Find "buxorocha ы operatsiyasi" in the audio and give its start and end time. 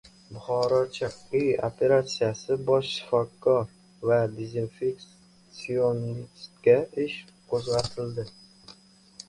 0.33-2.51